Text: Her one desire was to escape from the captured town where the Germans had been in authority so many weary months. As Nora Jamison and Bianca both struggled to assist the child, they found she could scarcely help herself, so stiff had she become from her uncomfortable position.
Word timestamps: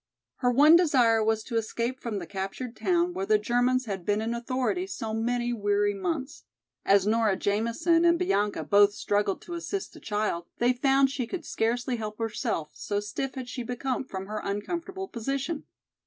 Her 0.37 0.49
one 0.49 0.75
desire 0.75 1.23
was 1.23 1.43
to 1.43 1.57
escape 1.57 1.99
from 1.99 2.17
the 2.17 2.25
captured 2.25 2.75
town 2.75 3.13
where 3.13 3.27
the 3.27 3.37
Germans 3.37 3.85
had 3.85 4.03
been 4.03 4.19
in 4.19 4.33
authority 4.33 4.87
so 4.87 5.13
many 5.13 5.53
weary 5.53 5.93
months. 5.93 6.43
As 6.83 7.05
Nora 7.05 7.35
Jamison 7.37 8.03
and 8.03 8.17
Bianca 8.17 8.63
both 8.63 8.93
struggled 8.95 9.43
to 9.43 9.53
assist 9.53 9.93
the 9.93 9.99
child, 9.99 10.47
they 10.57 10.73
found 10.73 11.11
she 11.11 11.27
could 11.27 11.45
scarcely 11.45 11.97
help 11.97 12.17
herself, 12.17 12.71
so 12.73 12.99
stiff 12.99 13.35
had 13.35 13.47
she 13.47 13.61
become 13.61 14.03
from 14.03 14.25
her 14.25 14.41
uncomfortable 14.43 15.07
position. 15.07 15.65